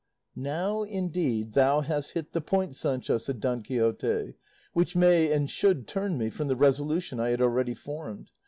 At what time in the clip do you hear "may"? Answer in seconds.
4.95-5.31